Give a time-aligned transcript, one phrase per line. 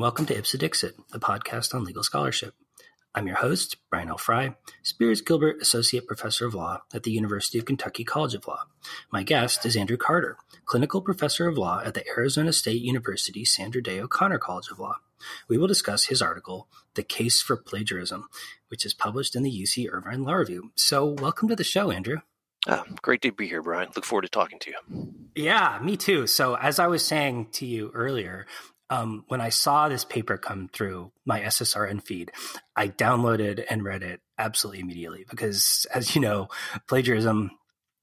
[0.00, 2.54] and welcome to Ipse Dixit, the podcast on legal scholarship.
[3.14, 4.16] I'm your host, Brian L.
[4.16, 8.62] Frye, Spears Gilbert Associate Professor of Law at the University of Kentucky College of Law.
[9.12, 13.82] My guest is Andrew Carter, Clinical Professor of Law at the Arizona State University Sandra
[13.82, 14.96] Day O'Connor College of Law.
[15.48, 18.26] We will discuss his article, The Case for Plagiarism,
[18.68, 20.72] which is published in the UC Irvine Law Review.
[20.76, 22.20] So, welcome to the show, Andrew.
[22.66, 23.88] Ah, great to be here, Brian.
[23.96, 25.14] Look forward to talking to you.
[25.34, 26.26] Yeah, me too.
[26.26, 28.46] So, as I was saying to you earlier,
[28.90, 32.32] um, when I saw this paper come through my SSRN feed,
[32.74, 36.48] I downloaded and read it absolutely immediately because, as you know,
[36.88, 37.52] plagiarism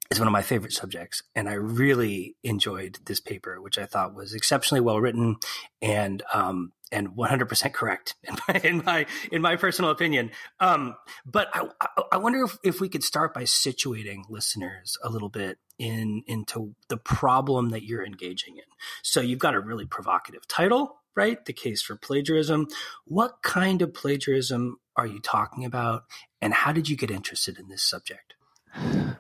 [0.10, 4.16] is one of my favorite subjects, and I really enjoyed this paper, which I thought
[4.16, 5.38] was exceptionally well written
[5.82, 10.32] and um, and 100% correct in my in my, in my personal opinion.
[10.60, 10.96] Um,
[11.26, 11.68] but I,
[12.12, 16.76] I wonder if, if we could start by situating listeners a little bit in into
[16.90, 18.64] the problem that you're engaging in.
[19.04, 21.44] So you've got a really provocative title, right?
[21.44, 22.68] The case for plagiarism.
[23.06, 26.06] What kind of plagiarism are you talking about,
[26.42, 28.34] and how did you get interested in this subject?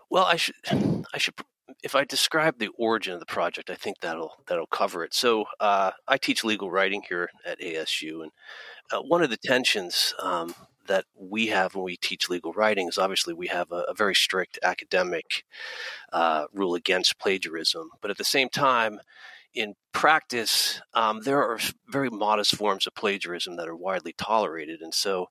[0.09, 0.55] Well, I should
[1.13, 1.35] I should
[1.83, 5.13] if I describe the origin of the project, I think that'll that'll cover it.
[5.13, 8.31] So uh, I teach legal writing here at ASU, and
[8.91, 10.53] uh, one of the tensions um,
[10.87, 14.15] that we have when we teach legal writing is obviously we have a, a very
[14.15, 15.43] strict academic
[16.13, 18.99] uh, rule against plagiarism, but at the same time,
[19.57, 24.81] in practice, um, there are very modest forms of plagiarism that are widely tolerated.
[24.81, 25.25] And so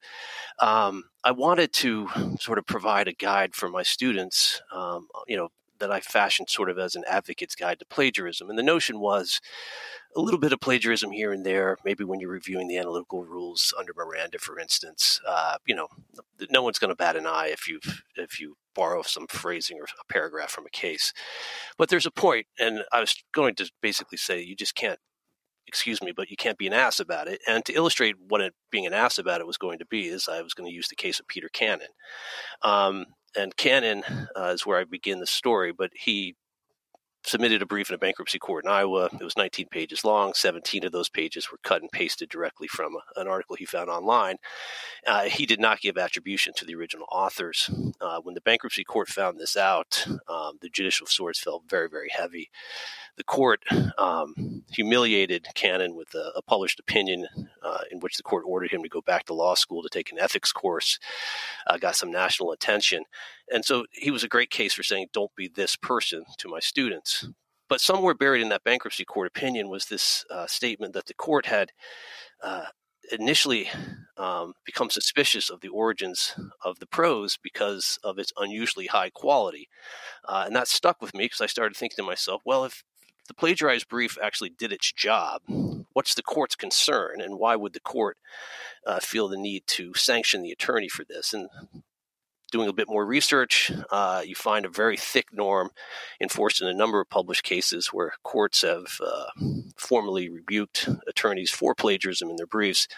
[0.58, 2.08] um, I wanted to
[2.40, 6.70] sort of provide a guide for my students, um, you know, that I fashioned sort
[6.70, 8.48] of as an advocate's guide to plagiarism.
[8.48, 9.40] And the notion was
[10.16, 13.74] a little bit of plagiarism here and there, maybe when you're reviewing the analytical rules
[13.78, 15.20] under Miranda, for instance.
[15.26, 15.88] Uh, you know,
[16.50, 17.80] no one's going to bat an eye if you
[18.16, 21.12] if you borrow some phrasing or a paragraph from a case.
[21.78, 24.98] But there's a point, and I was going to basically say you just can't
[25.66, 27.40] excuse me, but you can't be an ass about it.
[27.46, 30.28] And to illustrate what it, being an ass about it was going to be, is
[30.28, 31.88] I was going to use the case of Peter Cannon.
[32.62, 33.06] Um,
[33.36, 34.02] and Cannon
[34.36, 36.36] uh, is where I begin the story, but he
[37.26, 39.10] submitted a brief in a bankruptcy court in Iowa.
[39.12, 40.32] It was 19 pages long.
[40.32, 44.36] 17 of those pages were cut and pasted directly from an article he found online.
[45.06, 47.70] Uh, he did not give attribution to the original authors.
[48.00, 52.08] Uh, when the bankruptcy court found this out, um, the judicial swords fell very, very
[52.10, 52.50] heavy
[53.16, 53.64] the court
[53.98, 57.26] um, humiliated Cannon with a, a published opinion
[57.62, 60.12] uh, in which the court ordered him to go back to law school to take
[60.12, 60.98] an ethics course,
[61.66, 63.04] uh, got some national attention.
[63.50, 66.60] And so he was a great case for saying, don't be this person to my
[66.60, 67.28] students.
[67.68, 71.46] But somewhere buried in that bankruptcy court opinion was this uh, statement that the court
[71.46, 71.72] had
[72.42, 72.66] uh,
[73.10, 73.68] initially
[74.16, 76.34] um, become suspicious of the origins
[76.64, 79.68] of the prose because of its unusually high quality.
[80.24, 82.84] Uh, and that stuck with me because I started thinking to myself, well, if
[83.28, 85.42] the plagiarized brief actually did its job,
[85.92, 88.16] what's the court's concern, and why would the court
[88.86, 91.32] uh, feel the need to sanction the attorney for this?
[91.32, 91.48] And
[92.50, 95.70] doing a bit more research, uh, you find a very thick norm
[96.20, 99.26] enforced in a number of published cases where courts have uh,
[99.76, 102.88] formally rebuked attorneys for plagiarism in their briefs.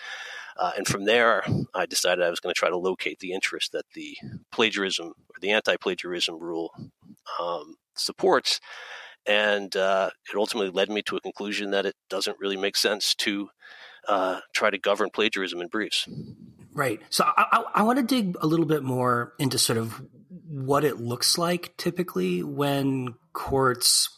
[0.56, 1.44] Uh, and from there,
[1.74, 4.16] I decided I was going to try to locate the interest that the
[4.50, 6.72] plagiarism or the anti plagiarism rule
[7.40, 8.60] um, supports
[9.28, 13.14] and uh, it ultimately led me to a conclusion that it doesn't really make sense
[13.14, 13.50] to
[14.08, 16.08] uh, try to govern plagiarism in briefs.
[16.78, 17.00] Right.
[17.10, 20.00] So I, I, I want to dig a little bit more into sort of
[20.46, 24.16] what it looks like typically when courts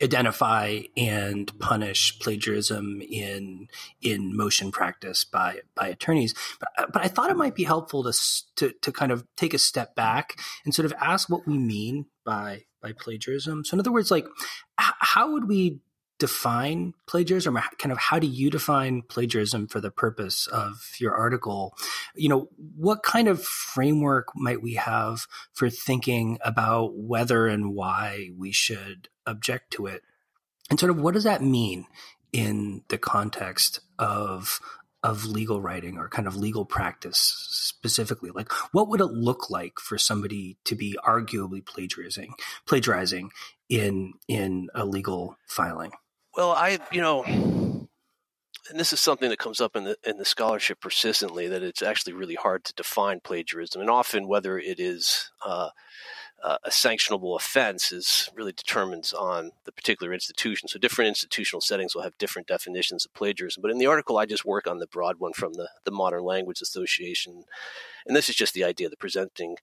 [0.00, 3.66] identify and punish plagiarism in
[4.00, 6.32] in motion practice by by attorneys.
[6.60, 8.16] But but I thought it might be helpful to
[8.54, 12.06] to to kind of take a step back and sort of ask what we mean
[12.24, 13.64] by by plagiarism.
[13.64, 14.28] So in other words, like
[14.78, 15.80] how would we
[16.20, 21.14] define plagiarism or kind of how do you define plagiarism for the purpose of your
[21.14, 21.74] article?
[22.14, 28.30] You know what kind of framework might we have for thinking about whether and why
[28.36, 30.02] we should object to it?
[30.68, 31.86] And sort of what does that mean
[32.32, 34.60] in the context of
[35.02, 37.16] of legal writing or kind of legal practice
[37.48, 38.30] specifically?
[38.30, 42.34] Like what would it look like for somebody to be arguably plagiarizing
[42.66, 43.30] plagiarizing
[43.70, 45.92] in in a legal filing
[46.36, 50.24] well i you know and this is something that comes up in the in the
[50.24, 55.30] scholarship persistently that it's actually really hard to define plagiarism and often whether it is
[55.44, 55.70] uh,
[56.42, 60.68] uh, a sanctionable offense is really determines on the particular institution.
[60.68, 63.60] So different institutional settings will have different definitions of plagiarism.
[63.60, 66.24] But in the article, I just work on the broad one from the, the Modern
[66.24, 67.44] Language Association.
[68.06, 69.56] And this is just the idea that presenting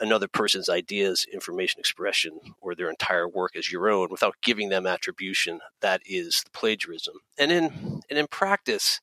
[0.00, 4.86] another person's ideas, information expression, or their entire work as your own without giving them
[4.86, 7.16] attribution, that is the plagiarism.
[7.38, 9.00] And in and in practice,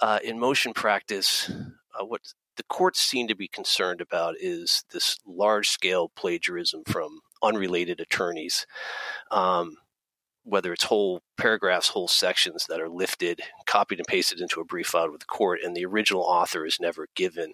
[0.00, 1.50] uh, in motion practice,
[1.98, 2.20] uh, what
[2.56, 8.66] the courts seem to be concerned about is this large scale plagiarism from unrelated attorneys.
[9.30, 9.76] Um,
[10.44, 14.88] whether it's whole paragraphs, whole sections that are lifted, copied and pasted into a brief
[14.88, 17.52] filed with the court, and the original author is never given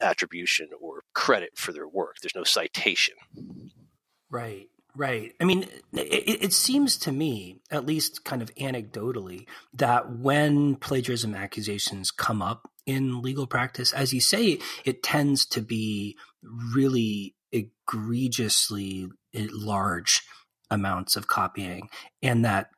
[0.00, 2.16] attribution or credit for their work.
[2.20, 3.14] There's no citation.
[4.30, 5.32] Right, right.
[5.40, 5.62] I mean,
[5.92, 12.42] it, it seems to me, at least kind of anecdotally, that when plagiarism accusations come
[12.42, 16.16] up in legal practice, as you say, it tends to be
[16.74, 20.22] really egregiously eh, large
[20.70, 21.88] amounts of copying
[22.22, 22.70] and that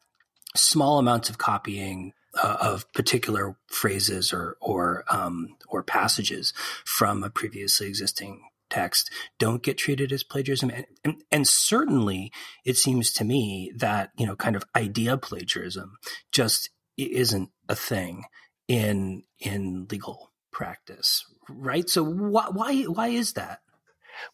[0.56, 2.12] small amounts of copying
[2.42, 6.52] uh, of particular phrases or or um, or passages
[6.84, 10.70] from a previously existing text don't get treated as plagiarism.
[10.70, 12.30] And, and, and certainly
[12.66, 15.96] it seems to me that you know kind of idea plagiarism
[16.32, 18.24] just isn't a thing
[18.68, 21.88] in in legal practice right?
[21.88, 23.60] So why why why is that?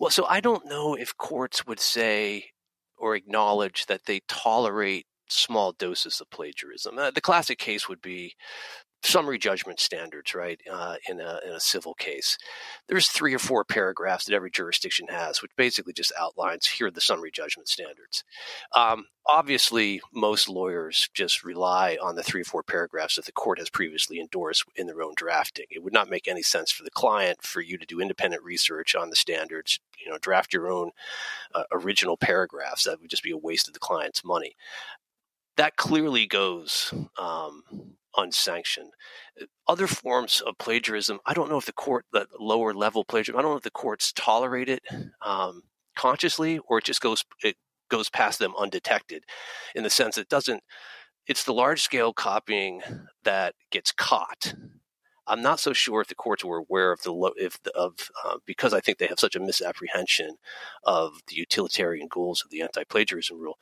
[0.00, 2.46] Well so i don't know if courts would say
[3.04, 6.98] or acknowledge that they tolerate small doses of plagiarism.
[6.98, 8.34] Uh, the classic case would be
[9.04, 10.60] summary judgment standards, right?
[10.70, 12.38] Uh, in a in a civil case,
[12.88, 16.90] there's three or four paragraphs that every jurisdiction has, which basically just outlines here are
[16.90, 18.24] the summary judgment standards.
[18.74, 23.58] Um, obviously, most lawyers just rely on the three or four paragraphs that the court
[23.58, 25.66] has previously endorsed in their own drafting.
[25.70, 28.94] It would not make any sense for the client for you to do independent research
[28.94, 29.80] on the standards.
[30.04, 30.90] You know, draft your own
[31.54, 32.84] uh, original paragraphs.
[32.84, 34.56] That would just be a waste of the client's money
[35.56, 37.62] that clearly goes um,
[38.16, 38.90] unsanctioned.
[39.68, 43.42] Other forms of plagiarism, I don't know if the court, the lower level plagiarism, I
[43.42, 44.82] don't know if the courts tolerate it
[45.24, 45.62] um,
[45.96, 47.56] consciously or it just goes it
[47.90, 49.24] goes past them undetected,
[49.74, 50.62] in the sense it doesn't.
[51.26, 52.82] It's the large scale copying
[53.24, 54.54] that gets caught
[55.26, 58.10] I'm not so sure if the courts were aware of the low if the, of
[58.24, 60.36] uh, because I think they have such a misapprehension
[60.84, 63.58] of the utilitarian goals of the anti-plagiarism rule.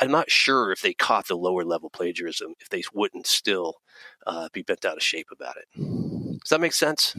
[0.00, 3.76] I'm not sure if they caught the lower level plagiarism if they wouldn't still
[4.26, 5.66] uh, be bent out of shape about it.
[6.40, 7.14] Does that make sense?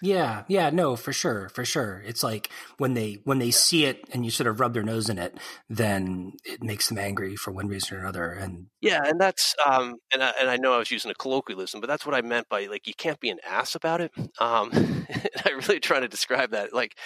[0.00, 2.02] Yeah, yeah, no, for sure, for sure.
[2.06, 5.08] It's like when they when they see it and you sort of rub their nose
[5.08, 5.36] in it,
[5.68, 8.30] then it makes them angry for one reason or another.
[8.30, 11.80] And yeah, and that's um, and I, and I know I was using a colloquialism,
[11.80, 14.12] but that's what I meant by like you can't be an ass about it.
[14.40, 16.72] Um, and I really trying to describe that.
[16.72, 16.96] Like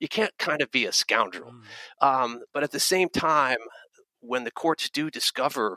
[0.00, 2.06] you can't kind of be a scoundrel, mm.
[2.06, 3.58] um, but at the same time,
[4.20, 5.76] when the courts do discover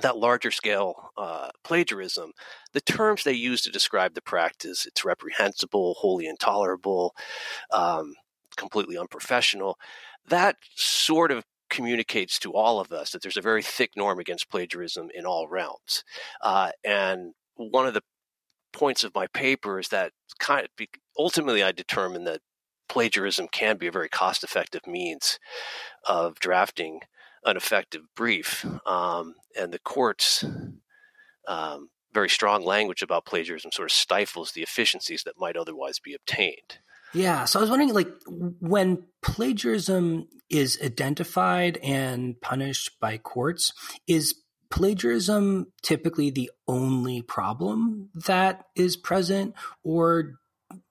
[0.00, 2.32] that larger scale uh, plagiarism,
[2.72, 7.14] the terms they use to describe the practice, it's reprehensible, wholly intolerable,
[7.72, 8.14] um,
[8.56, 9.78] completely unprofessional,
[10.26, 14.50] that sort of communicates to all of us that there's a very thick norm against
[14.50, 16.04] plagiarism in all realms.
[16.42, 18.02] Uh, and one of the
[18.72, 20.86] points of my paper is that kind of
[21.18, 22.40] ultimately I determined that
[22.88, 25.38] plagiarism can be a very cost effective means
[26.06, 27.00] of drafting
[27.44, 28.64] an effective brief.
[28.86, 30.44] Um, and the court's
[31.46, 36.14] um, very strong language about plagiarism sort of stifles the efficiencies that might otherwise be
[36.14, 36.78] obtained.
[37.12, 37.44] Yeah.
[37.44, 43.72] So I was wondering, like, when plagiarism is identified and punished by courts,
[44.08, 44.34] is
[44.70, 49.54] plagiarism typically the only problem that is present?
[49.84, 50.40] Or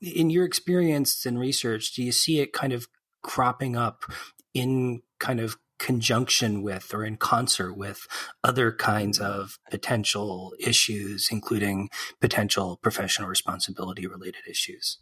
[0.01, 2.87] in your experience and research, do you see it kind of
[3.21, 4.05] cropping up
[4.53, 8.07] in kind of conjunction with or in concert with
[8.41, 11.89] other kinds of potential issues, including
[12.21, 14.99] potential professional responsibility related issues.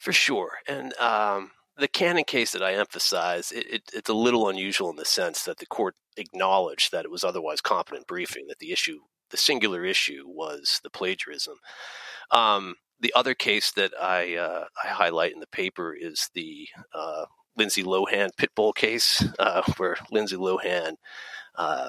[0.00, 0.58] For sure.
[0.66, 4.96] And um, the Cannon case that I emphasize, it, it, it's a little unusual in
[4.96, 8.98] the sense that the court acknowledged that it was otherwise competent briefing, that the issue,
[9.30, 11.54] the singular issue was the plagiarism.
[12.32, 17.26] Um, the other case that I, uh, I highlight in the paper is the uh,
[17.56, 20.94] Lindsay Lohan Pitbull case, uh, where Lindsay Lohan
[21.56, 21.88] uh,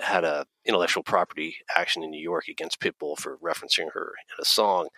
[0.00, 4.44] had a intellectual property action in New York against Pitbull for referencing her in a
[4.44, 4.88] song.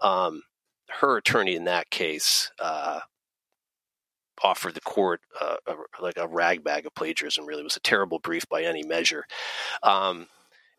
[0.00, 0.42] Um,
[1.00, 3.00] her attorney in that case uh,
[4.42, 7.46] offered the court uh, a, like a ragbag of plagiarism.
[7.46, 9.24] Really, it was a terrible brief by any measure.
[9.82, 10.26] Um,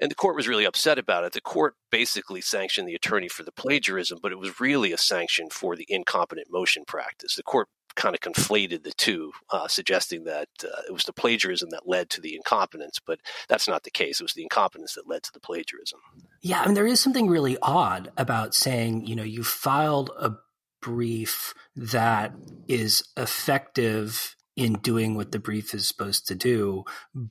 [0.03, 1.31] and the court was really upset about it.
[1.31, 5.49] The court basically sanctioned the attorney for the plagiarism, but it was really a sanction
[5.49, 7.37] for the incompetent motion practice.
[7.37, 11.69] The court kind of conflated the two, uh, suggesting that uh, it was the plagiarism
[11.69, 14.19] that led to the incompetence, but that's not the case.
[14.19, 16.01] It was the incompetence that led to the plagiarism.
[16.41, 20.33] Yeah, I mean, there is something really odd about saying, you know, you filed a
[20.81, 22.33] brief that
[22.67, 26.83] is effective in doing what the brief is supposed to do,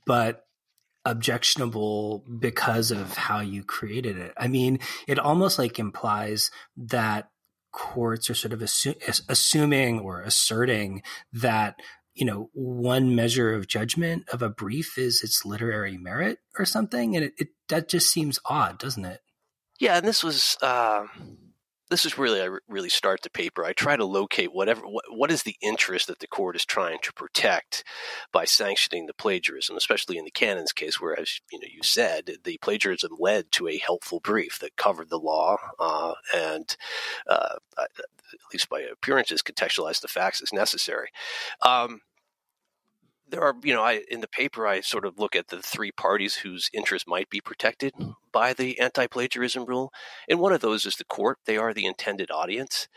[0.06, 0.46] but
[1.04, 4.32] objectionable because of how you created it.
[4.36, 7.28] I mean, it almost like implies that
[7.72, 11.76] courts are sort of assu- assuming or asserting that
[12.14, 17.16] you know one measure of judgment of a brief is its literary merit or something
[17.16, 19.20] and it, it that just seems odd doesn't it
[19.80, 21.06] yeah and this was uh,
[21.92, 23.64] this is really I really start the paper.
[23.64, 26.98] I try to locate whatever what, what is the interest that the court is trying
[27.02, 27.84] to protect
[28.32, 32.38] by sanctioning the plagiarism, especially in the Cannon's case, where as you know you said
[32.44, 36.76] the plagiarism led to a helpful brief that covered the law uh, and
[37.26, 37.90] uh, at
[38.52, 41.08] least by appearances contextualized the facts as necessary.
[41.60, 42.00] Um,
[43.32, 45.90] there are, you know, I in the paper I sort of look at the three
[45.90, 47.94] parties whose interests might be protected
[48.30, 49.90] by the anti-plagiarism rule,
[50.28, 51.38] and one of those is the court.
[51.46, 52.88] They are the intended audience,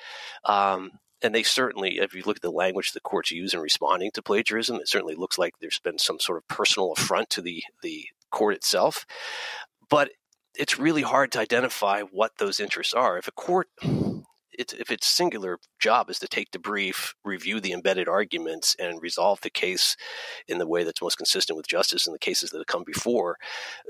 [0.44, 0.92] um,
[1.24, 4.22] and they certainly, if you look at the language the courts use in responding to
[4.22, 8.06] plagiarism, it certainly looks like there's been some sort of personal affront to the the
[8.30, 9.06] court itself.
[9.89, 10.12] But
[10.58, 13.18] it's really hard to identify what those interests are.
[13.18, 13.70] If a court
[14.57, 19.01] it's, if its singular job is to take the brief, review the embedded arguments, and
[19.01, 19.95] resolve the case
[20.47, 23.38] in the way that's most consistent with justice in the cases that have come before,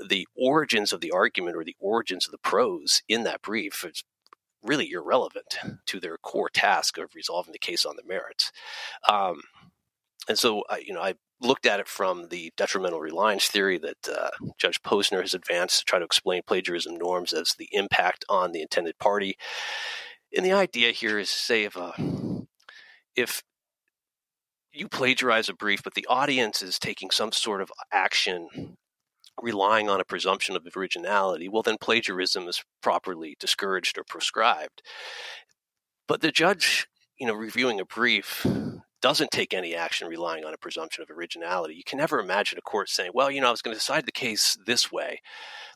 [0.08, 4.04] the origins of the argument or the origins of the prose in that brief is
[4.62, 8.50] really irrelevant to their core task of resolving the case on the merits.
[9.08, 9.40] Um,
[10.28, 14.08] and so, I, you know, I looked at it from the detrimental reliance theory that
[14.08, 18.52] uh, Judge Posner has advanced to try to explain plagiarism norms as the impact on
[18.52, 19.36] the intended party.
[20.34, 21.92] And the idea here is, say, if a,
[23.14, 23.42] if
[24.72, 28.76] you plagiarize a brief, but the audience is taking some sort of action
[29.40, 34.82] relying on a presumption of originality, well, then plagiarism is properly discouraged or proscribed.
[36.08, 36.86] But the judge,
[37.18, 38.46] you know, reviewing a brief
[39.02, 41.74] doesn't take any action relying on a presumption of originality.
[41.74, 44.06] You can never imagine a court saying, well, you know, I was going to decide
[44.06, 45.20] the case this way,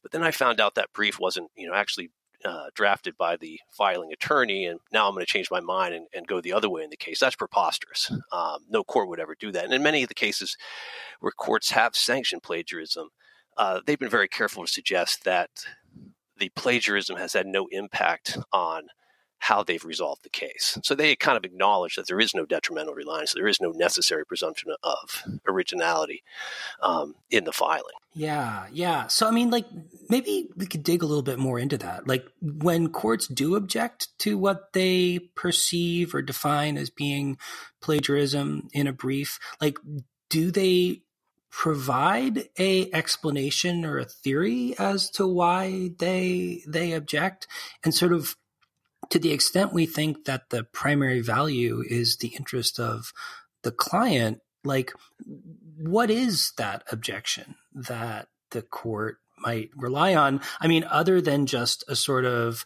[0.02, 2.10] but then I found out that brief wasn't, you know, actually
[2.44, 6.06] uh, drafted by the filing attorney, and now I'm going to change my mind and,
[6.14, 7.20] and, go the other way in the case.
[7.20, 8.10] That's preposterous.
[8.32, 9.64] Um, no court would ever do that.
[9.64, 10.56] And in many of the cases
[11.20, 13.08] where courts have sanctioned plagiarism,
[13.56, 15.50] uh, they've been very careful to suggest that
[16.38, 18.84] the plagiarism has had no impact on
[19.40, 20.78] how they've resolved the case.
[20.84, 24.24] So they kind of acknowledge that there is no detrimental reliance, there is no necessary
[24.24, 26.22] presumption of originality
[26.82, 27.94] um, in the filing.
[28.12, 29.06] Yeah, yeah.
[29.06, 29.66] So I mean, like
[30.08, 32.06] maybe we could dig a little bit more into that.
[32.06, 37.38] Like when courts do object to what they perceive or define as being
[37.80, 39.78] plagiarism in a brief, like
[40.28, 41.02] do they
[41.50, 47.46] provide a explanation or a theory as to why they they object
[47.82, 48.36] and sort of
[49.08, 53.12] to the extent we think that the primary value is the interest of
[53.62, 54.92] the client, like
[55.78, 60.40] what is that objection that the court might rely on?
[60.60, 62.64] I mean, other than just a sort of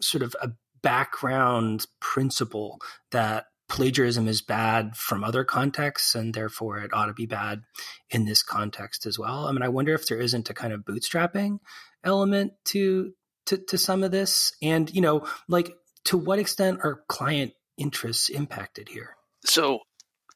[0.00, 0.50] sort of a
[0.82, 2.80] background principle
[3.10, 7.62] that plagiarism is bad from other contexts and therefore it ought to be bad
[8.10, 9.46] in this context as well.
[9.46, 11.58] I mean, I wonder if there isn't a kind of bootstrapping
[12.02, 13.12] element to
[13.48, 14.52] to, to some of this?
[14.62, 15.74] And, you know, like
[16.04, 19.16] to what extent are client interests impacted here?
[19.44, 19.80] So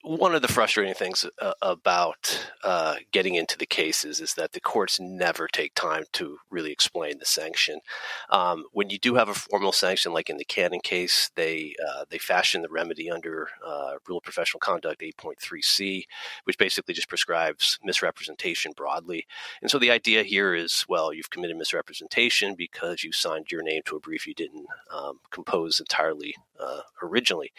[0.02, 4.60] one of the frustrating things uh, about uh, getting into the cases is that the
[4.60, 7.78] courts never take time to really explain the sanction.
[8.28, 12.04] Um, when you do have a formal sanction, like in the Cannon case, they uh,
[12.10, 16.02] they fashion the remedy under uh, Rule of Professional Conduct 8.3c,
[16.44, 19.26] which basically just prescribes misrepresentation broadly.
[19.60, 23.82] And so the idea here is, well, you've committed misrepresentation because you signed your name
[23.86, 27.52] to a brief you didn't um, compose entirely uh, originally.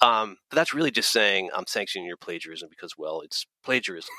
[0.00, 4.10] Um, but that's really just saying I'm sanctioning your plagiarism because, well, it's plagiarism.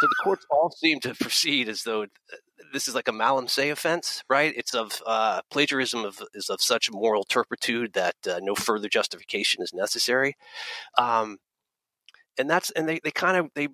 [0.00, 2.36] so the courts all seem to proceed as though uh,
[2.72, 4.54] this is like a malum se offense, right?
[4.56, 9.62] It's of uh, plagiarism of, is of such moral turpitude that uh, no further justification
[9.62, 10.34] is necessary.
[10.98, 11.38] Um,
[12.38, 13.68] and that's and they, they kind of they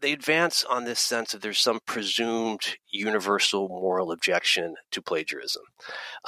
[0.00, 5.64] they advance on this sense that there's some presumed universal moral objection to plagiarism.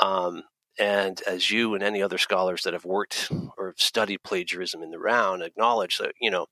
[0.03, 0.43] Um,
[0.81, 4.99] and as you and any other scholars that have worked or studied plagiarism in the
[4.99, 6.47] round acknowledge that, you know,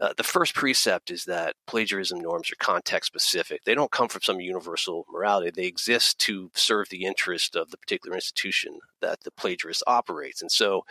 [0.00, 3.64] uh, the first precept is that plagiarism norms are context specific.
[3.64, 5.50] They don't come from some universal morality.
[5.50, 10.42] They exist to serve the interest of the particular institution that the plagiarist operates.
[10.42, 10.84] And so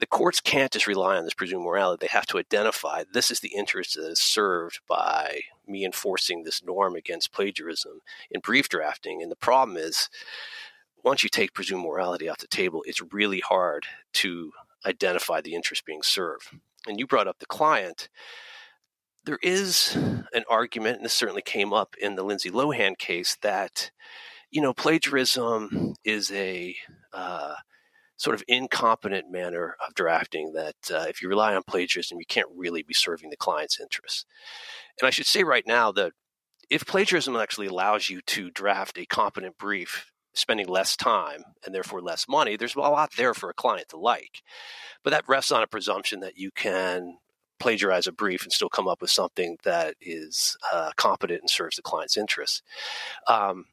[0.00, 2.00] the courts can't just rely on this presumed morality.
[2.00, 6.62] They have to identify this is the interest that is served by me enforcing this
[6.62, 9.22] norm against plagiarism in brief drafting.
[9.22, 10.08] And the problem is,
[11.04, 14.52] once you take presumed morality off the table, it's really hard to
[14.86, 16.48] identify the interest being served.
[16.86, 18.08] And you brought up the client.
[19.24, 19.94] There is
[20.32, 23.90] an argument, and this certainly came up in the Lindsay Lohan case, that
[24.50, 26.76] you know plagiarism is a
[27.12, 27.54] uh,
[28.16, 30.52] sort of incompetent manner of drafting.
[30.52, 34.26] That uh, if you rely on plagiarism, you can't really be serving the client's interests.
[35.00, 36.12] And I should say right now that
[36.70, 42.00] if plagiarism actually allows you to draft a competent brief spending less time and therefore
[42.00, 44.42] less money, there's a lot there for a client to like.
[45.02, 47.18] But that rests on a presumption that you can
[47.60, 51.76] plagiarize a brief and still come up with something that is uh, competent and serves
[51.76, 52.62] the client's interests.
[53.28, 53.66] Um,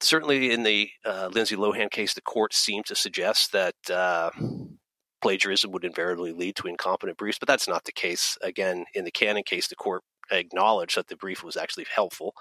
[0.00, 3.74] certainly, in the uh, Lindsay Lohan case, the court seemed to suggest that.
[3.90, 4.30] Uh,
[5.22, 8.38] plagiarism would invariably lead to incompetent briefs, but that's not the case.
[8.42, 12.34] Again, in the Cannon case, the court acknowledged that the brief was actually helpful.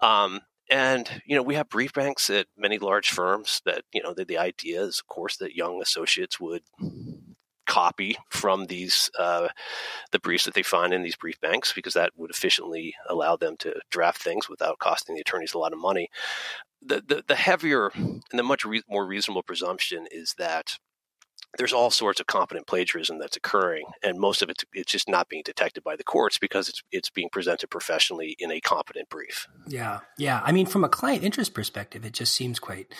[0.00, 0.40] Um,
[0.70, 4.24] and you know we have brief banks at many large firms that you know the,
[4.24, 6.62] the idea is of course that young associates would
[7.66, 9.48] copy from these uh,
[10.10, 13.56] the briefs that they find in these brief banks because that would efficiently allow them
[13.56, 16.08] to draft things without costing the attorneys a lot of money.
[16.82, 20.78] The the, the heavier and the much re- more reasonable presumption is that
[21.58, 25.28] there's all sorts of competent plagiarism that's occurring, and most of it it's just not
[25.28, 29.48] being detected by the courts because it's it's being presented professionally in a competent brief.
[29.66, 30.40] Yeah, yeah.
[30.44, 32.92] I mean, from a client interest perspective, it just seems quite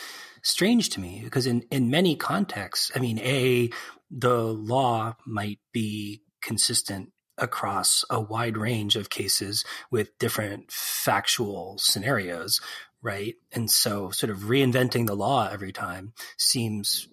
[0.43, 3.71] strange to me because in in many contexts, I mean, a
[4.11, 12.61] the law might be consistent across a wide range of cases with different factual scenarios
[13.03, 13.35] right?
[13.51, 17.09] And so, sort of reinventing the law every time seems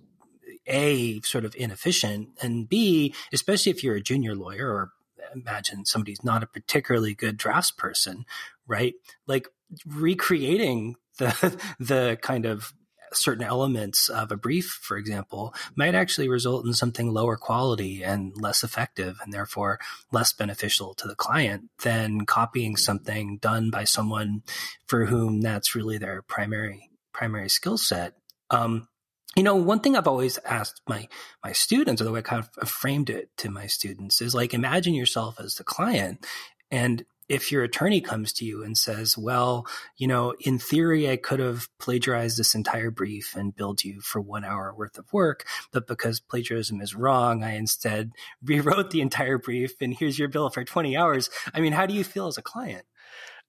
[0.70, 4.92] a sort of inefficient and b especially if you're a junior lawyer or
[5.34, 8.26] imagine somebody's not a particularly good drafts person
[8.68, 8.94] right
[9.28, 9.48] like
[9.86, 12.74] recreating the the kind of
[13.14, 18.34] certain elements of a brief, for example, might actually result in something lower quality and
[18.40, 19.80] less effective and therefore
[20.12, 24.44] less beneficial to the client than copying something done by someone
[24.86, 28.14] for whom that's really their primary primary skill set.
[28.52, 28.88] Um,
[29.36, 31.08] you know, one thing I've always asked my
[31.44, 34.54] my students, or the way I kind of framed it to my students, is like
[34.54, 36.26] imagine yourself as the client,
[36.72, 41.16] and if your attorney comes to you and says, "Well, you know, in theory, I
[41.16, 45.46] could have plagiarized this entire brief and billed you for one hour worth of work,
[45.72, 48.14] but because plagiarism is wrong, I instead
[48.44, 51.94] rewrote the entire brief, and here's your bill for twenty hours." I mean, how do
[51.94, 52.86] you feel as a client?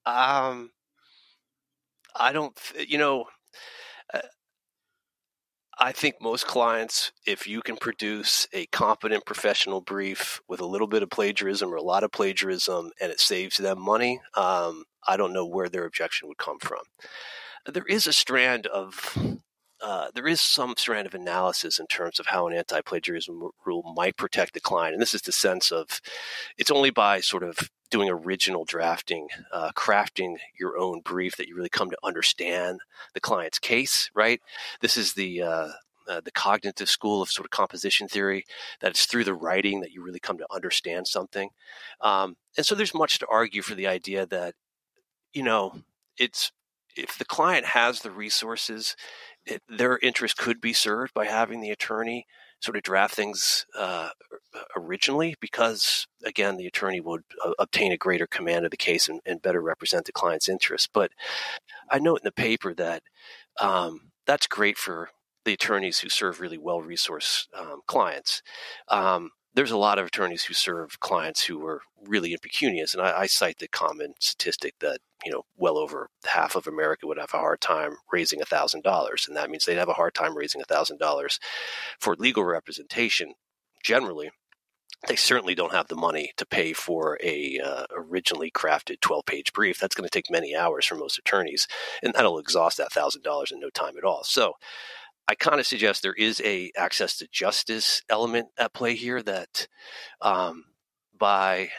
[0.05, 0.71] Um,
[2.15, 3.25] I don't, you know.
[5.81, 10.85] I think most clients, if you can produce a competent professional brief with a little
[10.85, 15.17] bit of plagiarism or a lot of plagiarism and it saves them money, um, I
[15.17, 16.83] don't know where their objection would come from.
[17.65, 19.17] There is a strand of
[19.81, 24.15] uh, there is some strand of analysis in terms of how an anti-plagiarism rule might
[24.15, 25.99] protect the client, and this is the sense of
[26.59, 27.57] it's only by sort of
[27.91, 32.79] doing original drafting, uh, crafting your own brief that you really come to understand
[33.13, 34.41] the client's case, right?
[34.79, 35.67] This is the uh,
[36.07, 38.43] uh, the cognitive school of sort of composition theory
[38.79, 41.49] that it's through the writing that you really come to understand something
[42.01, 44.55] um, and so there's much to argue for the idea that
[45.31, 45.73] you know
[46.17, 46.51] it's
[46.97, 48.95] if the client has the resources
[49.45, 52.25] it, their interest could be served by having the attorney
[52.61, 54.09] sort of draft things uh,
[54.77, 59.19] originally because again the attorney would uh, obtain a greater command of the case and,
[59.25, 61.11] and, better represent the client's interests but
[61.89, 63.01] i note in the paper that
[63.59, 65.09] um, that's great for
[65.45, 68.41] the attorneys who serve really well resourced um, clients.
[68.87, 73.21] Um, there's a lot of attorneys who serve clients who are really impecunious, and I,
[73.21, 77.33] I, cite the common statistic that you know well over half of America would have
[77.33, 80.37] a hard time raising a thousand dollars, and that means they'd have a hard time
[80.37, 81.39] raising a thousand dollars
[81.99, 83.33] for legal representation.
[83.83, 84.31] Generally,
[85.07, 89.53] they certainly don't have the money to pay for a uh, originally crafted 12 page
[89.53, 91.67] brief that's going to take many hours for most attorneys
[92.03, 94.53] and that'll exhaust that $1000 in no time at all so
[95.27, 99.67] I kind of suggest there is a access to justice element at play here that
[100.21, 100.65] um,
[101.17, 101.69] by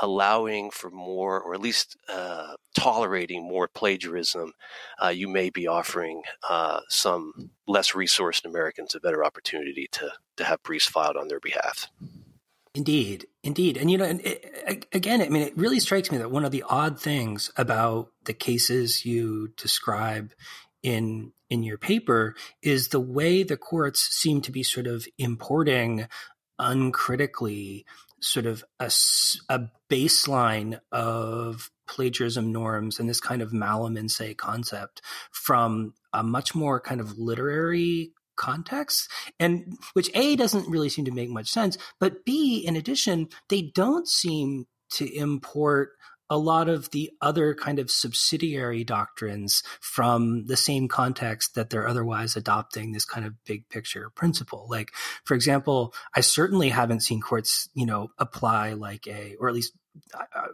[0.00, 4.52] allowing for more, or at least uh, tolerating more plagiarism,
[5.02, 10.44] uh, you may be offering uh, some less resourced Americans a better opportunity to to
[10.44, 11.88] have briefs filed on their behalf.
[12.74, 16.32] Indeed, indeed, and you know, and it, again, I mean, it really strikes me that
[16.32, 20.32] one of the odd things about the cases you describe
[20.82, 26.08] in in your paper is the way the courts seem to be sort of importing
[26.58, 27.84] uncritically
[28.24, 28.90] sort of a,
[29.48, 36.22] a baseline of plagiarism norms and this kind of malum in se concept from a
[36.22, 39.08] much more kind of literary context
[39.38, 43.62] and which a doesn't really seem to make much sense but b in addition they
[43.62, 45.90] don't seem to import
[46.30, 51.88] a lot of the other kind of subsidiary doctrines from the same context that they're
[51.88, 54.66] otherwise adopting this kind of big picture principle.
[54.68, 54.90] Like,
[55.24, 59.72] for example, I certainly haven't seen courts, you know, apply like a, or at least
[60.14, 60.46] uh,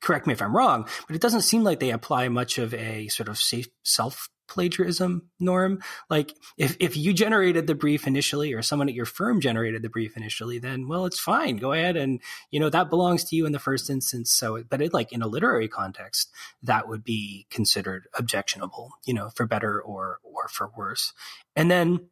[0.00, 3.08] correct me if I'm wrong, but it doesn't seem like they apply much of a
[3.08, 5.80] sort of safe self plagiarism norm.
[6.10, 9.88] Like if, if you generated the brief initially or someone at your firm generated the
[9.88, 11.56] brief initially, then well, it's fine.
[11.56, 14.32] Go ahead and, you know, that belongs to you in the first instance.
[14.32, 16.30] So, but it like in a literary context,
[16.62, 21.12] that would be considered objectionable, you know, for better or, or for worse.
[21.54, 22.08] And then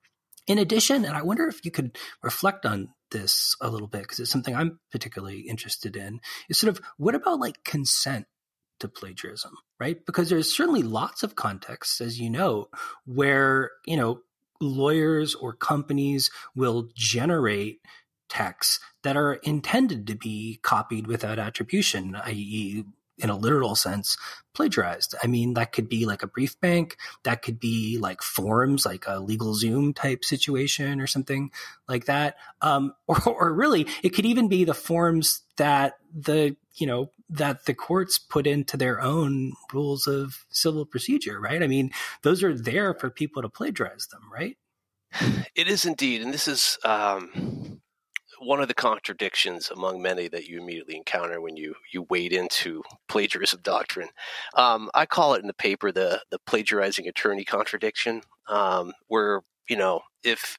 [0.47, 4.19] in addition, and I wonder if you could reflect on this a little bit because
[4.19, 8.27] it's something I'm particularly interested in is sort of what about like consent
[8.81, 10.05] to plagiarism, right?
[10.07, 12.69] Because there's certainly lots of contexts, as you know,
[13.07, 14.21] where, you know,
[14.61, 17.81] lawyers or companies will generate
[18.29, 22.85] texts that are intended to be copied without attribution, i.e.,
[23.19, 24.17] in a literal sense,
[24.55, 25.15] plagiarized.
[25.23, 29.07] I mean, that could be like a brief bank, that could be like forms, like
[29.07, 31.51] a LegalZoom type situation or something
[31.89, 32.37] like that.
[32.61, 37.65] Um, or, or really, it could even be the forms that the, you know, that
[37.65, 41.63] the courts put into their own rules of civil procedure, right?
[41.63, 41.91] I mean,
[42.23, 44.57] those are there for people to plagiarize them, right?
[45.55, 46.23] It is indeed.
[46.23, 47.81] And this is, um,
[48.45, 52.83] one of the contradictions among many that you immediately encounter when you you wade into
[53.09, 54.09] plagiarism doctrine.
[54.55, 59.77] Um, I call it in the paper the the plagiarizing attorney contradiction, um, where you
[59.77, 60.59] know if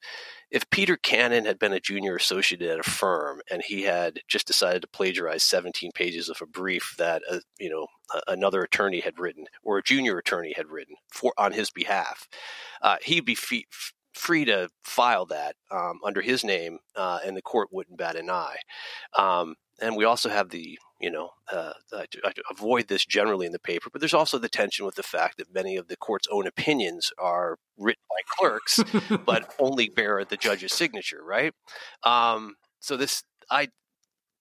[0.56, 4.48] if Peter Cannon had been a junior associate at a firm and he had just
[4.48, 7.88] decided to plagiarize 17 pages of a brief that uh, you know
[8.30, 12.30] another attorney had written or a junior attorney had written for on his behalf,
[12.82, 13.68] uh, he'd be fee-
[14.14, 18.30] free to file that um, under his name, uh, and the court wouldn't bat an
[18.30, 18.58] eye.
[19.18, 23.52] Um, and we also have the, you know, uh, I, I avoid this generally in
[23.52, 26.28] the paper, but there's also the tension with the fact that many of the court's
[26.32, 28.84] own opinions are written by clerks,
[29.26, 31.54] but only bear the judge's signature, right?
[32.04, 33.70] Um, so this, I,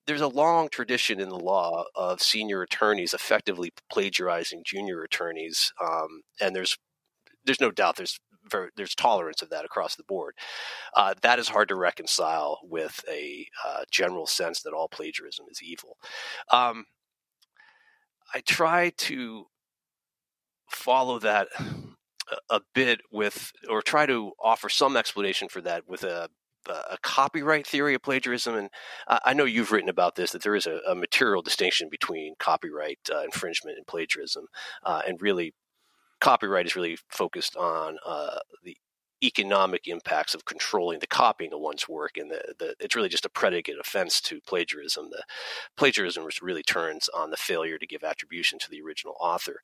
[0.06, 6.22] there's a long tradition in the law of senior attorneys effectively plagiarizing junior attorneys, um,
[6.40, 6.76] and there's
[7.46, 8.18] there's no doubt there's
[8.50, 10.34] very, there's tolerance of that across the board.
[10.94, 15.62] Uh, that is hard to reconcile with a uh, general sense that all plagiarism is
[15.62, 15.96] evil.
[16.50, 16.86] Um,
[18.34, 19.46] I try to
[20.70, 21.48] follow that
[22.50, 26.28] a, bit with, or try to offer some explanation for that with a
[26.66, 28.70] a copyright theory of plagiarism, and
[29.06, 33.00] I know you've written about this that there is a, a material distinction between copyright
[33.12, 34.46] uh, infringement and plagiarism,
[34.82, 35.52] uh, and really
[36.24, 38.76] copyright is really focused on uh, the
[39.22, 43.26] economic impacts of controlling the copying of one's work, and the, the, it's really just
[43.26, 45.10] a predicate offense to plagiarism.
[45.10, 45.24] The
[45.76, 49.60] plagiarism really turns on the failure to give attribution to the original author.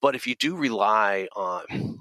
[0.00, 2.00] But if you do rely on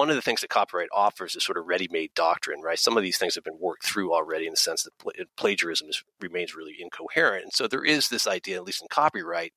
[0.00, 2.78] one of the things that copyright offers is sort of ready-made doctrine, right?
[2.78, 6.04] Some of these things have been worked through already in the sense that plagiarism is,
[6.20, 7.44] remains really incoherent.
[7.44, 9.52] And so there is this idea, at least in copyright,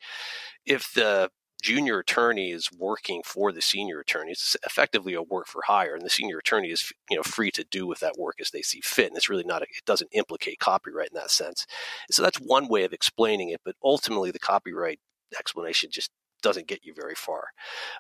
[0.66, 1.30] if the
[1.62, 4.32] junior attorney is working for the senior attorney.
[4.32, 7.64] It's effectively a work for hire, and the senior attorney is you know free to
[7.64, 9.08] do with that work as they see fit.
[9.08, 11.66] And it's really not a, it doesn't implicate copyright in that sense.
[12.10, 15.00] So that's one way of explaining it, but ultimately the copyright
[15.40, 17.50] explanation just doesn't get you very far,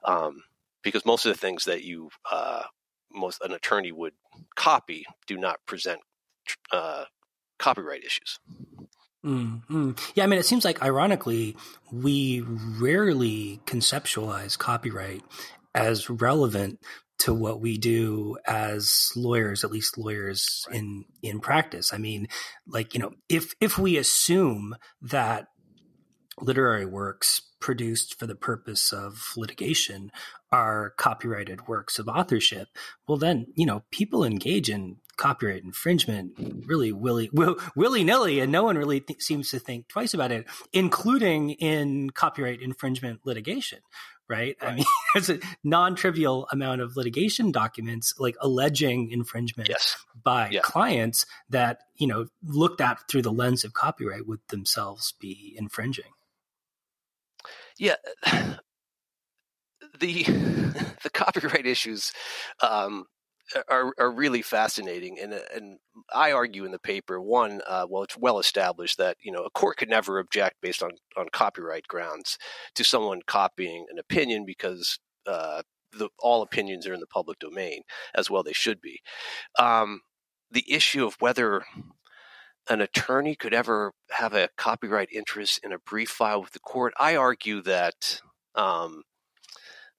[0.04, 0.44] um,
[0.84, 2.64] because most of the things that you uh,
[3.14, 4.14] most an attorney would
[4.56, 6.00] copy do not present
[6.72, 7.06] uh,
[7.60, 8.40] copyright issues.
[9.26, 9.92] Mm-hmm.
[10.16, 11.56] Yeah, I mean, it seems like ironically,
[11.92, 15.22] we rarely conceptualize copyright
[15.76, 16.80] as relevant
[17.20, 20.80] to what we do as lawyers, at least lawyers right.
[20.80, 21.94] in in practice.
[21.94, 22.28] I mean,
[22.68, 25.48] like you know, if if we assume that
[26.40, 30.12] literary works produced for the purpose of litigation
[30.52, 32.70] are copyrighted works of authorship,
[33.08, 36.34] well, then you know people engage in copyright infringement
[36.66, 37.30] really willy
[37.76, 42.10] willy nilly, and no one really th- seems to think twice about it, including in
[42.10, 43.80] copyright infringement litigation.
[44.28, 44.56] Right?
[44.62, 44.72] right.
[44.72, 49.96] I mean, it's a non-trivial amount of litigation documents like alleging infringement yes.
[50.24, 50.62] by yeah.
[50.62, 56.14] clients that you know looked at through the lens of copyright would themselves be infringing.
[57.78, 57.96] Yeah,
[60.00, 60.24] the
[61.04, 62.12] the copyright issues
[62.62, 63.06] um,
[63.70, 65.80] are, are really fascinating, and and
[66.14, 69.50] I argue in the paper one, uh, well, it's well established that you know a
[69.50, 72.38] court could never object based on on copyright grounds
[72.76, 75.62] to someone copying an opinion because uh,
[75.92, 77.82] the all opinions are in the public domain
[78.16, 79.00] as well they should be.
[79.60, 80.02] Um,
[80.52, 81.64] the issue of whether
[82.70, 86.94] an attorney could ever have a copyright interest in a brief file with the court
[87.00, 88.22] i argue that
[88.56, 89.02] um,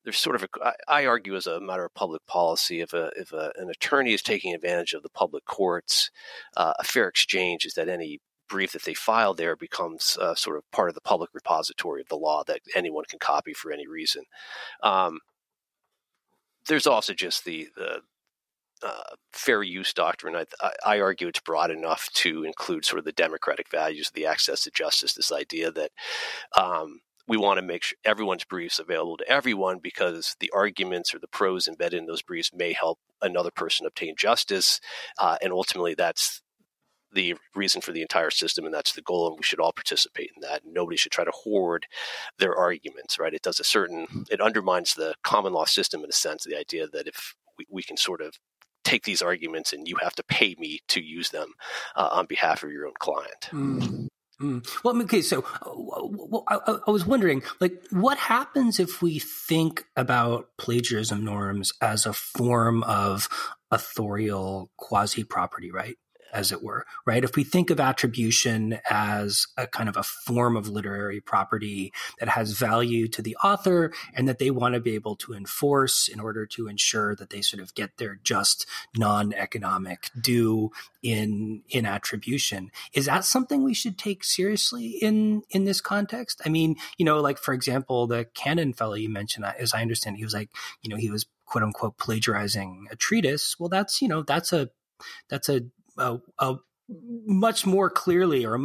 [0.04, 3.32] there's sort of a I argue as a matter of public policy if a if
[3.32, 6.10] a, an attorney is taking advantage of the public courts,
[6.56, 10.56] uh, a fair exchange is that any brief that they file there becomes uh, sort
[10.56, 13.86] of part of the public repository of the law that anyone can copy for any
[13.86, 14.24] reason.
[14.82, 15.20] Um,
[16.66, 18.00] there's also just the the
[18.82, 20.34] uh, fair use doctrine.
[20.34, 24.26] I, I, argue it's broad enough to include sort of the democratic values of the
[24.26, 25.14] access to justice.
[25.14, 25.92] This idea that
[26.60, 31.18] um, we want to make sure everyone's briefs available to everyone because the arguments or
[31.18, 34.80] the prose embedded in those briefs may help another person obtain justice,
[35.18, 36.42] uh, and ultimately that's
[37.12, 40.30] the reason for the entire system and that's the goal and we should all participate
[40.34, 40.62] in that.
[40.64, 41.86] Nobody should try to hoard
[42.38, 43.34] their arguments right?
[43.34, 46.86] It does a certain it undermines the common law system in a sense the idea
[46.88, 48.38] that if we, we can sort of
[48.84, 51.52] take these arguments and you have to pay me to use them
[51.96, 53.48] uh, on behalf of your own client.
[53.50, 54.08] Mm.
[54.40, 54.66] Mm.
[54.82, 55.44] Well, okay, so
[56.48, 62.12] I, I, was wondering, like, what happens if we think about plagiarism norms as a
[62.12, 63.28] form of
[63.70, 65.96] authorial quasi property right?
[66.32, 67.24] As it were, right?
[67.24, 72.28] If we think of attribution as a kind of a form of literary property that
[72.30, 76.20] has value to the author and that they want to be able to enforce in
[76.20, 78.66] order to ensure that they sort of get their just
[78.96, 80.70] non-economic due
[81.02, 86.40] in in attribution, is that something we should take seriously in in this context?
[86.46, 90.16] I mean, you know, like for example, the Cannon fellow you mentioned, as I understand,
[90.16, 93.58] he was like, you know, he was quote unquote plagiarizing a treatise.
[93.58, 94.70] Well, that's you know that's a
[95.28, 95.62] that's a
[95.98, 96.18] a,
[97.26, 98.58] much more clearly or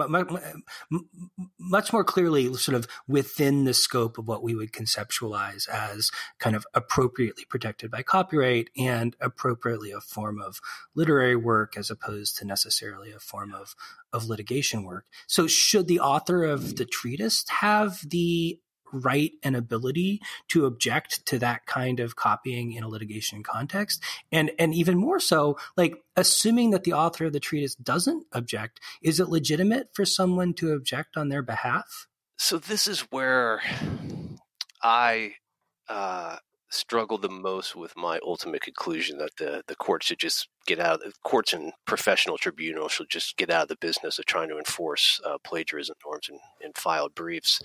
[1.60, 6.56] much more clearly sort of within the scope of what we would conceptualize as kind
[6.56, 10.60] of appropriately protected by copyright and appropriately a form of
[10.96, 13.76] literary work as opposed to necessarily a form of
[14.14, 15.06] of litigation work.
[15.28, 18.60] So should the author of the treatise have the
[18.98, 24.04] right and ability to object to that kind of copying in a litigation context.
[24.32, 28.80] And and even more so like assuming that the author of the treatise doesn't object
[29.02, 32.08] is it legitimate for someone to object on their behalf?
[32.38, 33.62] So this is where
[34.84, 35.34] i
[35.90, 36.38] uh
[36.70, 40.96] struggled the most with my ultimate conclusion that the, the court should just get out
[40.96, 44.50] of the courts and professional tribunals should just get out of the business of trying
[44.50, 47.62] to enforce uh, plagiarism norms in filed briefs.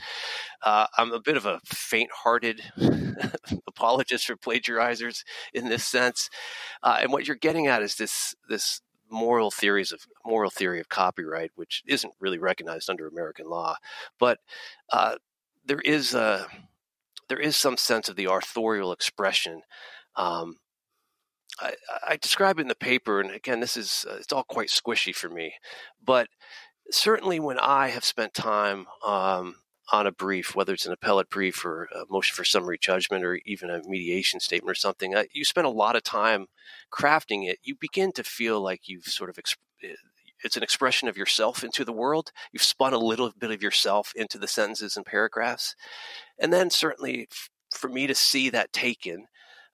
[0.62, 2.60] Uh, I'm a bit of a faint-hearted
[3.66, 6.30] apologist for plagiarizers in this sense,
[6.82, 10.88] uh, and what you're getting at is this this moral theories of moral theory of
[10.88, 13.76] copyright, which isn't really recognized under American law,
[14.18, 14.38] but
[14.92, 15.16] uh,
[15.66, 16.46] there is a
[17.32, 19.62] there is some sense of the authorial expression.
[20.16, 20.56] Um,
[21.58, 21.72] I,
[22.06, 25.14] I, describe it in the paper, and again, this is uh, it's all quite squishy
[25.14, 25.54] for me.
[26.04, 26.28] But
[26.90, 29.54] certainly, when I have spent time um,
[29.90, 33.40] on a brief, whether it's an appellate brief or a motion for summary judgment or
[33.46, 36.48] even a mediation statement or something, uh, you spend a lot of time
[36.92, 37.60] crafting it.
[37.62, 39.94] You begin to feel like you've sort of exp- eh,
[40.44, 42.32] it's an expression of yourself into the world.
[42.52, 45.74] You've spun a little bit of yourself into the sentences and paragraphs.
[46.38, 47.28] And then certainly
[47.74, 49.26] for me to see that taken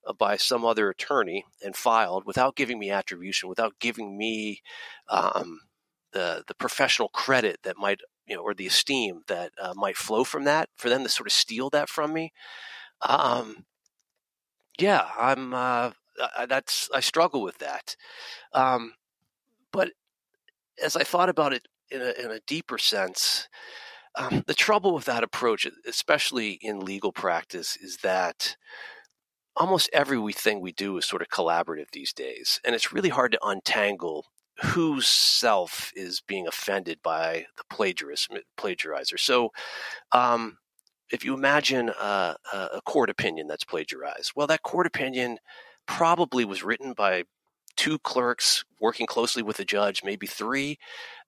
[0.07, 4.61] uh, by some other attorney and filed without giving me attribution, without giving me
[5.09, 5.59] um,
[6.11, 10.23] the the professional credit that might you know or the esteem that uh, might flow
[10.23, 12.31] from that, for them to sort of steal that from me,
[13.01, 13.65] um,
[14.79, 15.91] yeah, I'm uh,
[16.47, 17.95] that's I struggle with that.
[18.53, 18.93] Um,
[19.71, 19.91] but
[20.83, 23.47] as I thought about it in a, in a deeper sense,
[24.15, 28.55] um, the trouble with that approach, especially in legal practice, is that
[29.55, 32.59] almost everything we do is sort of collaborative these days.
[32.63, 34.25] And it's really hard to untangle
[34.61, 39.19] whose self is being offended by the plagiarist, plagiarizer.
[39.19, 39.51] So,
[40.11, 40.57] um,
[41.11, 45.39] if you imagine a, a court opinion that's plagiarized, well, that court opinion
[45.87, 47.23] probably was written by
[47.79, 50.77] two clerks working closely with the judge, maybe three.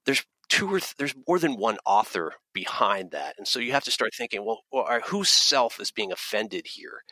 [0.06, 3.86] There's two or th- there's more than one author behind that, and so you have
[3.86, 7.04] to start thinking, well, well whose self is being offended here?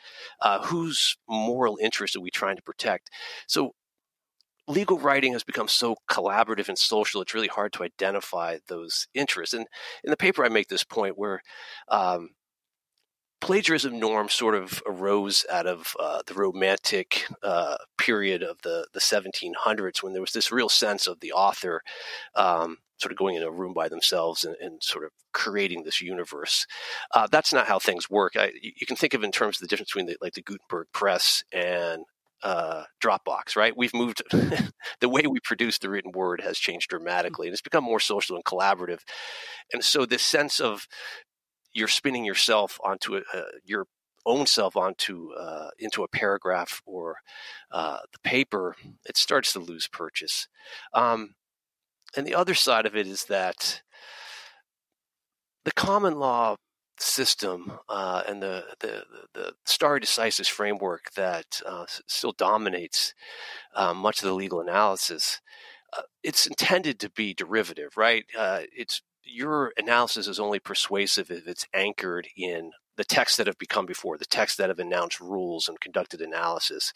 [0.42, 3.10] Uh, whose moral interest are we trying to protect?
[3.48, 3.72] So
[4.68, 9.54] legal writing has become so collaborative and social, it's really hard to identify those interests.
[9.54, 9.68] And
[10.04, 11.42] in the paper, I make this point where
[11.88, 12.32] um,
[13.42, 19.00] plagiarism norm sort of arose out of uh, the romantic uh, period of the, the
[19.00, 21.82] 1700s when there was this real sense of the author
[22.36, 26.02] um, sort of going in a room by themselves and, and sort of creating this
[26.02, 26.66] universe.
[27.14, 28.34] Uh, that's not how things work.
[28.36, 30.88] I, you can think of in terms of the difference between the, like the Gutenberg
[30.94, 32.04] press and
[32.44, 33.76] uh, Dropbox, right?
[33.76, 37.84] We've moved the way we produce the written word has changed dramatically, and it's become
[37.84, 39.00] more social and collaborative.
[39.74, 40.88] And so, this sense of
[41.74, 43.86] you're spinning yourself onto a, uh, your
[44.26, 47.18] own self onto uh, into a paragraph or
[47.72, 50.48] uh, the paper, it starts to lose purchase.
[50.94, 51.36] Um,
[52.16, 53.82] and the other side of it is that
[55.66, 56.56] the common law
[56.98, 59.04] system uh, and the, the,
[59.34, 63.14] the stare decisis framework that uh, still dominates
[63.76, 65.42] uh, much of the legal analysis,
[65.98, 68.26] uh, it's intended to be derivative, right?
[68.38, 73.58] Uh, it's your analysis is only persuasive if it's anchored in the texts that have
[73.58, 76.94] become before, the texts that have announced rules and conducted analysis.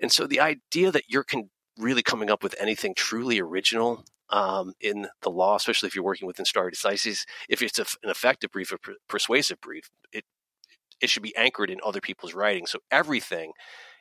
[0.00, 4.72] And so the idea that you're con- really coming up with anything truly original um,
[4.80, 7.24] in the law, especially if you're working within stare decisis.
[7.48, 10.24] If it's a, an effective brief, a per- persuasive brief, it
[11.00, 12.66] it should be anchored in other people's writing.
[12.66, 13.52] So everything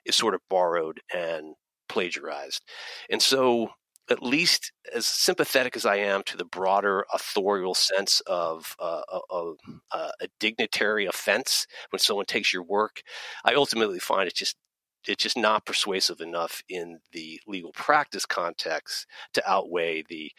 [0.05, 1.55] is sort of borrowed and
[1.89, 2.63] plagiarized.
[3.09, 3.71] And so,
[4.09, 9.53] at least as sympathetic as I am to the broader authorial sense of uh, a,
[9.93, 13.01] a dignitary offense when someone takes your work,
[13.45, 14.57] I ultimately find it just
[15.05, 20.31] it's just not persuasive enough in the legal practice context to outweigh the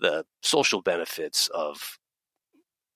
[0.00, 1.98] the social benefits of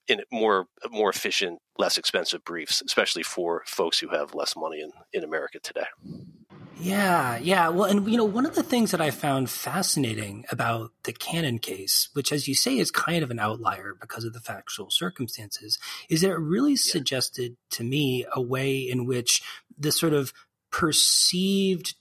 [0.08, 4.90] in more more efficient, less expensive briefs, especially for folks who have less money in,
[5.12, 5.86] in America today.
[6.80, 7.68] Yeah, yeah.
[7.70, 11.58] Well, and you know, one of the things that I found fascinating about the Cannon
[11.58, 15.78] case, which as you say is kind of an outlier because of the factual circumstances,
[16.08, 16.76] is that it really yeah.
[16.78, 19.42] suggested to me a way in which
[19.76, 20.32] this sort of
[20.70, 21.94] perceived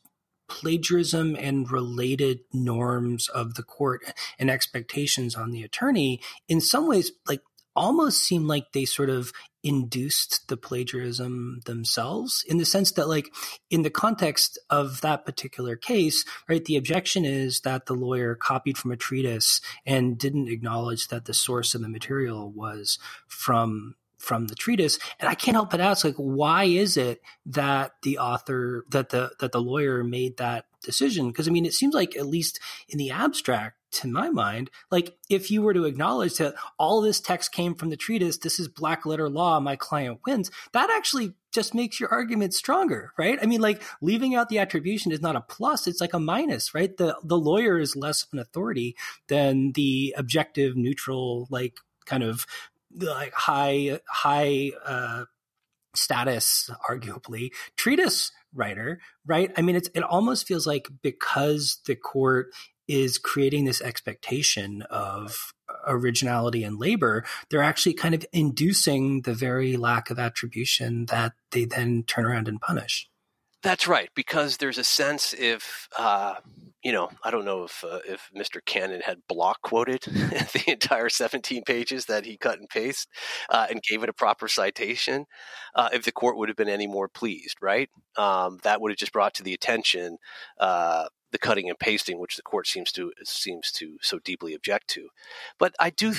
[0.47, 7.11] plagiarism and related norms of the court and expectations on the attorney in some ways
[7.27, 7.41] like
[7.77, 9.31] almost seem like they sort of
[9.63, 13.33] induced the plagiarism themselves in the sense that like
[13.69, 18.77] in the context of that particular case right the objection is that the lawyer copied
[18.77, 24.47] from a treatise and didn't acknowledge that the source of the material was from from
[24.47, 24.99] the treatise.
[25.19, 29.31] And i can't help but ask like why is it that the author that the
[29.39, 31.27] that the lawyer made that decision?
[31.27, 32.59] Because i mean it seems like at least
[32.89, 37.19] in the abstract to my mind like if you were to acknowledge that all this
[37.19, 41.33] text came from the treatise this is black letter law my client wins that actually
[41.51, 45.35] just makes your argument stronger right i mean like leaving out the attribution is not
[45.35, 48.95] a plus it's like a minus right the the lawyer is less of an authority
[49.27, 52.45] than the objective neutral like kind of
[52.95, 55.25] like high high uh,
[55.97, 59.51] status, arguably treatise writer, right?
[59.57, 62.47] I mean, it's it almost feels like because the court
[62.87, 65.53] is creating this expectation of
[65.85, 71.65] originality and labor, they're actually kind of inducing the very lack of attribution that they
[71.65, 73.09] then turn around and punish.
[73.63, 76.35] That's right, because there's a sense if uh,
[76.83, 78.63] you know, I don't know if uh, if Mr.
[78.65, 83.09] Cannon had block quoted the entire 17 pages that he cut and paste
[83.49, 85.25] uh, and gave it a proper citation,
[85.75, 87.89] uh, if the court would have been any more pleased, right?
[88.15, 90.17] Um, that would have just brought to the attention
[90.59, 94.87] uh, the cutting and pasting, which the court seems to seems to so deeply object
[94.89, 95.09] to.
[95.57, 96.15] But I do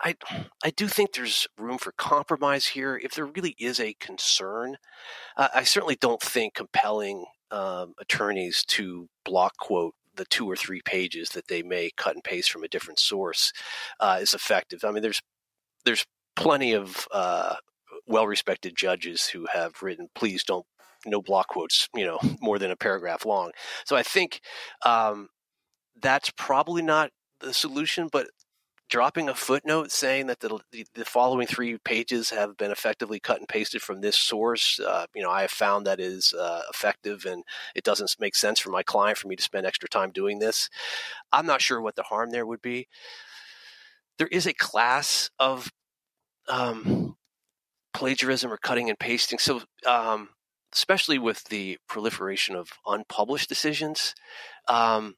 [0.00, 0.16] I
[0.64, 3.00] I do think there's room for compromise here.
[3.02, 4.76] If there really is a concern,
[5.36, 10.82] uh, I certainly don't think compelling um, attorneys to block quote the two or three
[10.82, 13.52] pages that they may cut and paste from a different source
[14.00, 14.84] uh, is effective.
[14.84, 15.22] I mean, there's
[15.84, 16.04] there's
[16.36, 17.56] plenty of uh,
[18.06, 20.66] well-respected judges who have written, "Please don't
[21.06, 23.52] no block quotes," you know, more than a paragraph long.
[23.84, 24.40] So I think
[24.84, 25.28] um,
[26.00, 27.10] that's probably not
[27.40, 28.28] the solution, but
[28.92, 33.48] dropping a footnote saying that the, the, following three pages have been effectively cut and
[33.48, 37.42] pasted from this source, uh, you know, I have found that is uh, effective and
[37.74, 40.68] it doesn't make sense for my client for me to spend extra time doing this.
[41.32, 42.86] I'm not sure what the harm there would be.
[44.18, 45.72] There is a class of
[46.46, 47.16] um,
[47.94, 49.38] plagiarism or cutting and pasting.
[49.38, 50.28] So, um,
[50.72, 54.14] especially with the proliferation of unpublished decisions,
[54.68, 55.16] um,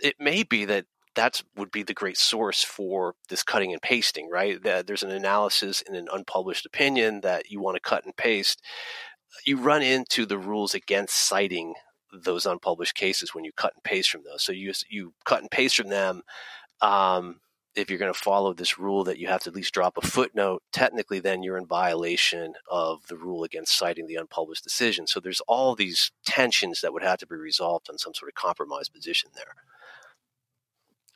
[0.00, 4.28] it may be that that would be the great source for this cutting and pasting,
[4.30, 4.62] right?
[4.62, 8.62] That There's an analysis in an unpublished opinion that you want to cut and paste.
[9.46, 11.74] You run into the rules against citing
[12.12, 14.42] those unpublished cases when you cut and paste from those.
[14.42, 16.22] So you you cut and paste from them.
[16.80, 17.40] Um,
[17.76, 20.00] if you're going to follow this rule that you have to at least drop a
[20.00, 25.06] footnote, technically then you're in violation of the rule against citing the unpublished decision.
[25.06, 28.34] So there's all these tensions that would have to be resolved on some sort of
[28.34, 29.54] compromise position there.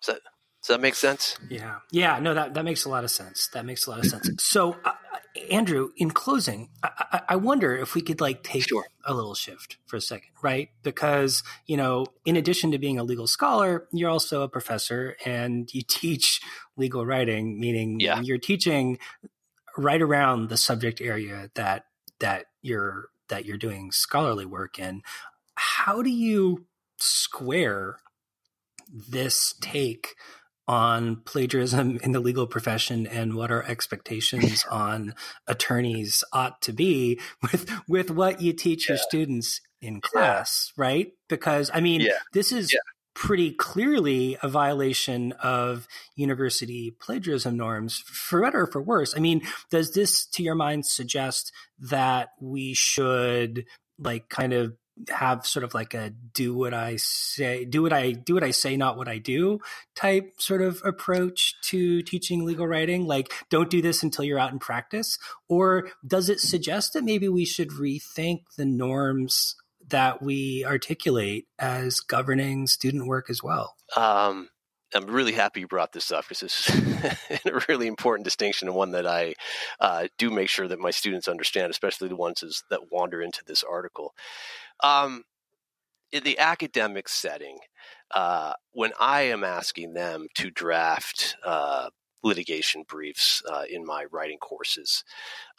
[0.06, 0.20] That,
[0.62, 1.38] does that make sense?
[1.48, 1.78] Yeah.
[1.90, 2.18] Yeah.
[2.20, 3.48] No, that, that makes a lot of sense.
[3.48, 4.30] That makes a lot of sense.
[4.42, 4.92] So, uh,
[5.50, 8.84] Andrew, in closing, I, I, wonder if we could like take sure.
[9.04, 10.68] a little shift for a second, right?
[10.82, 15.72] Because, you know, in addition to being a legal scholar, you're also a professor and
[15.72, 16.40] you teach
[16.76, 18.20] legal writing, meaning yeah.
[18.20, 18.98] you're teaching
[19.78, 21.86] right around the subject area that,
[22.18, 25.02] that you're, that you're doing scholarly work in.
[25.54, 26.66] How do you
[26.98, 28.00] square
[28.92, 30.16] this take
[30.70, 35.12] on plagiarism in the legal profession and what our expectations on
[35.48, 38.92] attorneys ought to be with with what you teach yeah.
[38.94, 40.84] your students in class, yeah.
[40.84, 41.12] right?
[41.28, 42.12] Because I mean, yeah.
[42.32, 42.72] this is
[43.14, 49.12] pretty clearly a violation of university plagiarism norms, for better or for worse.
[49.16, 53.64] I mean, does this, to your mind, suggest that we should
[53.98, 54.74] like kind of
[55.08, 58.50] have sort of like a do what I say, do what I do what I
[58.50, 59.60] say, not what I do
[59.94, 63.06] type sort of approach to teaching legal writing.
[63.06, 65.18] Like, don't do this until you're out in practice.
[65.48, 69.56] Or does it suggest that maybe we should rethink the norms
[69.88, 73.76] that we articulate as governing student work as well?
[73.96, 74.48] Um,
[74.94, 78.76] I'm really happy you brought this up because this is a really important distinction and
[78.76, 79.34] one that I
[79.78, 83.62] uh, do make sure that my students understand, especially the ones that wander into this
[83.62, 84.14] article.
[84.82, 85.24] Um,
[86.12, 87.58] in the academic setting,
[88.12, 91.90] uh, when I am asking them to draft uh,
[92.22, 95.04] litigation briefs uh, in my writing courses,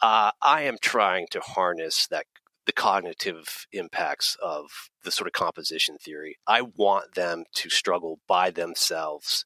[0.01, 2.25] uh, I am trying to harness that
[2.71, 6.37] the cognitive impacts of the sort of composition theory.
[6.47, 9.43] I want them to struggle by themselves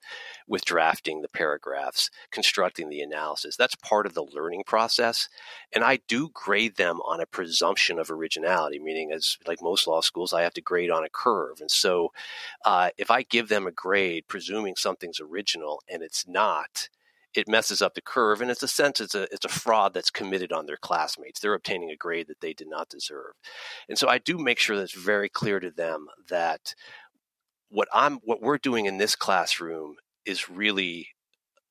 [0.48, 3.58] with drafting the paragraphs, constructing the analysis.
[3.58, 5.28] That's part of the learning process.
[5.74, 10.02] And I do grade them on a presumption of originality, meaning, as like most law
[10.02, 11.62] schools, I have to grade on a curve.
[11.62, 12.12] And so
[12.64, 16.90] uh, if I give them a grade presuming something's original and it's not,
[17.38, 20.10] it messes up the curve and it's a sense it's a it's a fraud that's
[20.10, 21.40] committed on their classmates.
[21.40, 23.34] They're obtaining a grade that they did not deserve.
[23.90, 26.74] And so i do make sure that it's very clear to them that
[27.70, 31.10] what i'm what we're doing in this classroom is really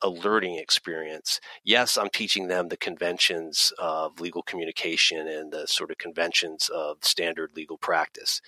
[0.03, 1.41] a learning experience.
[1.65, 6.99] Yes, I'm teaching them the conventions of legal communication and the sort of conventions of
[7.03, 8.43] standard legal practice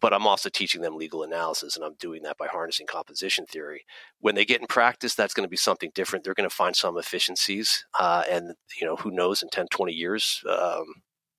[0.00, 3.84] but I'm also teaching them legal analysis, and I'm doing that by harnessing composition theory.
[4.20, 6.24] When they get in practice, that's going to be something different.
[6.24, 9.92] They're going to find some efficiencies, uh, and you know, who knows, in 10, 20
[9.92, 10.86] years, um,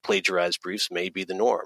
[0.04, 1.66] plagiarized briefs may be the norm,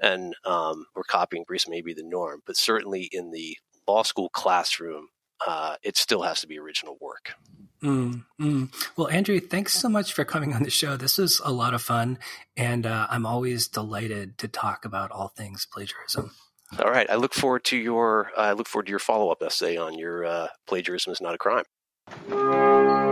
[0.00, 2.40] and um, or copying briefs may be the norm.
[2.46, 3.56] But certainly in the
[3.86, 5.08] law school classroom,
[5.46, 7.34] uh, it still has to be original work.
[7.82, 8.72] Mm, mm.
[8.96, 10.96] Well, Andrew, thanks so much for coming on the show.
[10.96, 12.18] This was a lot of fun,
[12.56, 16.30] and uh, I'm always delighted to talk about all things plagiarism.
[16.78, 19.42] All right, I look forward to your uh, I look forward to your follow up
[19.42, 23.11] essay on your uh, plagiarism is not a crime.